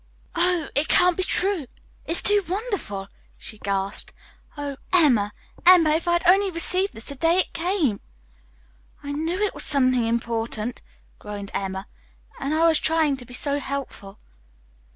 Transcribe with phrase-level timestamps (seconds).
[0.33, 1.67] "Oh, it can't be true!
[2.07, 3.07] It's too wonderful!"
[3.37, 4.13] she gasped.
[4.57, 5.31] "Oh, Emma,
[5.63, 7.99] Emma, if I had only received this the day it came!"
[9.03, 10.81] "I knew it was something important,"
[11.19, 11.85] groaned Emma.
[12.39, 14.17] "And I was trying to be so helpful."